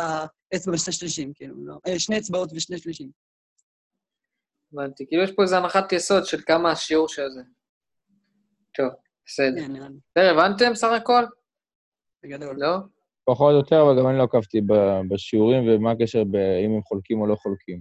[0.52, 1.78] האצבע ושני שלישים, כאילו, לא.
[1.88, 3.10] אה, שני אצבעות ושני שלישים.
[4.72, 5.06] הבנתי.
[5.06, 7.42] כאילו יש פה איזו הנחת יסוד של כמה השיעור של זה.
[8.74, 8.88] טוב,
[9.26, 9.60] בסדר.
[9.60, 11.24] כן, בסדר, הבנתם סך הכל?
[12.22, 12.56] בגדול.
[12.58, 12.76] לא?
[13.24, 14.60] פחות או יותר, אבל גם אני לא עקבתי
[15.10, 17.80] בשיעורים, ומה הקשר ב- אם הם חולקים או לא חולקים.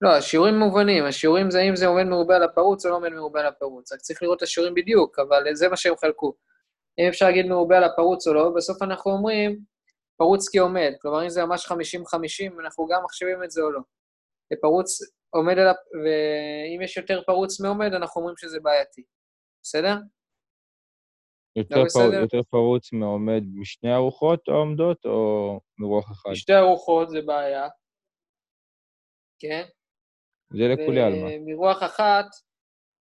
[0.00, 3.40] לא, השיעורים מובנים, השיעורים זה אם זה עומד מרובה על הפרוץ או לא עומד מרובה
[3.40, 3.92] על הפרוץ.
[3.92, 6.34] רק צריך לראות את השיעורים בדיוק, אבל זה מה שהם חלקו.
[6.98, 9.60] אם אפשר להגיד מרובה על הפרוץ או לא, בסוף אנחנו אומרים
[10.18, 10.92] פרוץ כעומד.
[11.00, 11.72] כלומר, אם זה ממש 50-50,
[12.60, 13.80] אנחנו גם מחשבים את זה או לא.
[14.52, 14.98] ופרוץ
[15.30, 15.72] עומד על ה...
[16.04, 19.02] ואם יש יותר פרוץ מעומד, אנחנו אומרים שזה בעייתי.
[19.62, 19.94] בסדר?
[21.56, 21.84] יותר, לא פר...
[21.84, 22.20] בסדר?
[22.20, 26.30] יותר פרוץ מעומד משני ארוחות או עומדות, או מרוח אחד?
[26.30, 27.68] בשתי ארוחות זה בעיה.
[29.38, 29.64] כן?
[30.52, 31.30] זה לכולי עלמא.
[31.46, 32.26] מרוח אחת,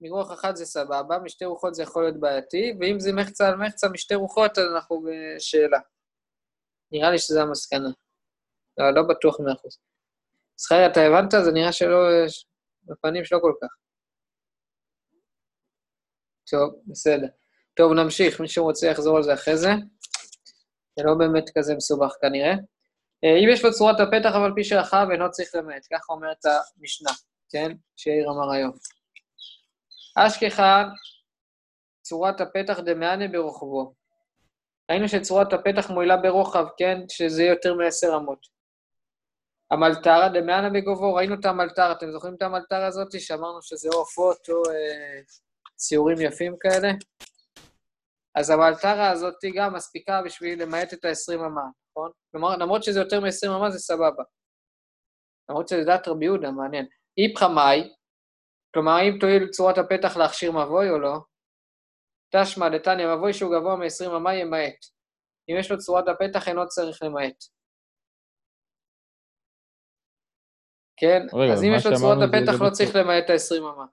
[0.01, 3.87] מרוח אחת זה סבבה, משתי רוחות זה יכול להיות בעייתי, ואם זה מחצה על מחצה
[3.89, 5.79] משתי רוחות, אז אנחנו בשאלה.
[6.91, 7.89] נראה לי שזו המסקנה.
[8.77, 9.79] לא, לא בטוח מאה אחוז.
[10.57, 11.31] זכריה, אתה הבנת?
[11.45, 11.97] זה נראה שלא...
[12.83, 13.67] בפנים שלא כל כך.
[16.51, 17.27] טוב, בסדר.
[17.77, 19.69] טוב, נמשיך, מישהו רוצה לחזור על זה אחרי זה.
[20.97, 22.51] זה לא באמת כזה מסובך כנראה.
[23.23, 25.87] אה, אם יש לו צורת הפתח, אבל פי שרחב, אינו צריך למעט.
[25.93, 27.11] ככה אומרת המשנה,
[27.49, 27.71] כן?
[27.95, 28.71] שיאיר אמר היום.
[30.15, 30.83] אשכחן,
[32.01, 33.93] צורת הפתח דמענה ברוחבו.
[34.91, 36.97] ראינו שצורת הפתח מועילה ברוחב, כן?
[37.09, 38.47] שזה יותר מעשר אמות.
[39.71, 44.49] המלתרה דמענה בגובו, ראינו את המלתרה, אתם זוכרים את המלתרה הזאת שאמרנו שזה או עופות
[44.49, 45.21] או אה,
[45.75, 46.91] ציורים יפים כאלה?
[48.35, 51.61] אז המלתרה הזאת גם מספיקה בשביל למעט את ה-20 אמה,
[51.91, 52.11] נכון?
[52.31, 54.23] כלומר, למרות שזה יותר מ-20 אמה זה סבבה.
[55.49, 56.85] למרות שזה דעת רבי יהודה, מעניין.
[57.17, 57.93] איפכא מאי,
[58.73, 61.17] כלומר, האם תועיל צורת הפתח להכשיר מבוי או לא?
[62.35, 64.79] תשמע דתניא, מבוי שהוא גבוה מ-20 אמה ימעט.
[65.49, 67.43] אם יש לו צורת הפתח, אינו צריך למעט.
[70.97, 71.21] כן?
[71.33, 73.85] רגע, אז אם יש לו צורת זה הפתח, לא צריך למעט את ה-20 אמה.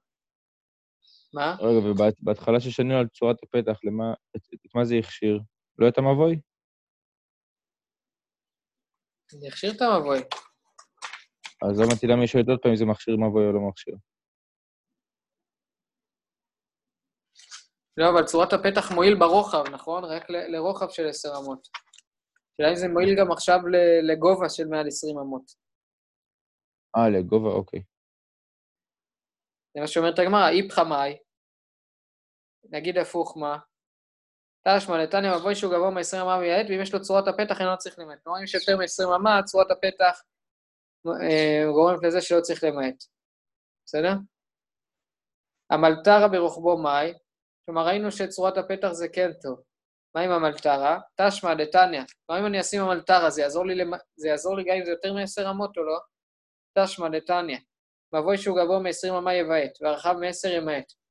[1.34, 1.56] מה?
[1.60, 5.40] רגע, ובהתחלה ששנינו על צורת הפתח, למה, את, את מה זה הכשיר?
[5.78, 6.40] לא את המבוי?
[9.34, 10.18] אני אכשיר את המבוי.
[11.62, 13.94] אז לא הבנתי למה שואלת עוד פעם אם זה מכשיר מבוי או לא מכשיר.
[17.96, 20.04] לא, אבל צורת הפתח מועיל ברוחב, נכון?
[20.04, 21.68] רק לרוחב של 10 אמות.
[22.52, 23.58] השאלה אם זה מועיל גם עכשיו
[24.08, 25.44] לגובה של מעל 20 אמות.
[26.96, 27.82] אה, לגובה, אוקיי.
[29.74, 31.18] זה מה שאומרת הגמרא, איפכא מאי.
[32.70, 33.58] נגיד הפוך מה?
[34.68, 37.98] תשמע לתניא מבוי שהוא גבוה מ-20 אמה מייעט, ואם יש לו צורת הפתח אינו צריך
[37.98, 38.18] למעט.
[38.22, 40.22] כלומר, אם יש יותר מ-20 אמה, צורת הפתח
[41.06, 43.04] אה, גורמת לזה שלא צריך למעט.
[43.86, 44.12] בסדר?
[45.70, 47.12] המלתרה ברוחבו מאי,
[47.66, 49.60] כלומר, ראינו שצורת הפתח זה כן טוב.
[50.14, 50.98] מה עם המלתרה?
[51.20, 52.02] תשמע דתניא.
[52.26, 53.92] כלומר, אם אני אשים המלתרה, זה יעזור לי, למ...
[54.16, 55.98] זה יעזור לי גם אם זה יותר מ-10 אמות או לא?
[56.78, 57.58] תשמע דתניא.
[58.14, 60.92] מבוי שהוא גבוה מ-20 אמה יבעט, והרחב מ-10 ימעט.